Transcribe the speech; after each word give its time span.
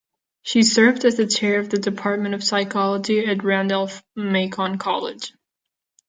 She 0.41 0.63
served 0.63 1.05
as 1.05 1.17
the 1.17 1.27
Chair 1.27 1.59
of 1.59 1.69
the 1.69 1.77
Department 1.77 2.33
of 2.33 2.43
Psychology 2.43 3.23
at 3.27 3.43
Randolph-Macon 3.43 4.79
College. 4.79 5.33